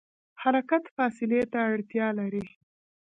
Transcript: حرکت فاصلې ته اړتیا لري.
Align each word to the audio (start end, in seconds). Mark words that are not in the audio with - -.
حرکت 0.41 0.83
فاصلې 0.95 1.41
ته 1.51 1.59
اړتیا 1.71 2.07
لري. 2.19 2.45